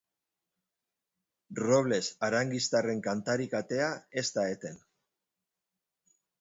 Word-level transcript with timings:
Robles-Arangiztarren 1.59 3.05
kantari 3.11 3.47
katea 3.55 3.93
ez 4.25 4.27
da 4.41 4.49
eten. 4.57 4.85